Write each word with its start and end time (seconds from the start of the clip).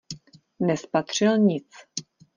Nespatřil 0.59 1.37
nic. 1.37 1.67